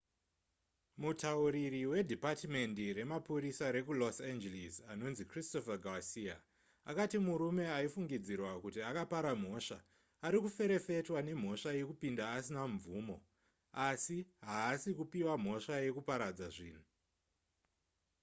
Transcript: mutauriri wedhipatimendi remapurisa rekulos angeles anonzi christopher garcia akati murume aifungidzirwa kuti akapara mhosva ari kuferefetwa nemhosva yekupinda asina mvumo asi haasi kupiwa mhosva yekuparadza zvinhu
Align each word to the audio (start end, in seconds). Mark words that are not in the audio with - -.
mutauriri 1.01 1.81
wedhipatimendi 1.91 2.85
remapurisa 2.97 3.65
rekulos 3.75 4.17
angeles 4.31 4.73
anonzi 4.93 5.23
christopher 5.31 5.77
garcia 5.85 6.35
akati 6.91 7.17
murume 7.27 7.65
aifungidzirwa 7.77 8.51
kuti 8.63 8.79
akapara 8.89 9.31
mhosva 9.41 9.79
ari 10.25 10.37
kuferefetwa 10.43 11.19
nemhosva 11.27 11.71
yekupinda 11.79 12.23
asina 12.37 12.63
mvumo 12.73 13.17
asi 13.89 14.17
haasi 14.47 14.89
kupiwa 14.99 15.33
mhosva 15.43 15.75
yekuparadza 15.85 16.47
zvinhu 16.55 16.83